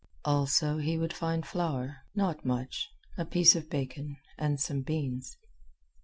Also, 0.25 0.79
he 0.79 0.97
would 0.97 1.13
find 1.13 1.45
flour, 1.45 1.97
not 2.15 2.43
much, 2.43 2.89
a 3.19 3.23
piece 3.23 3.55
of 3.55 3.69
bacon, 3.69 4.17
and 4.35 4.59
some 4.59 4.81
beans. 4.81 5.37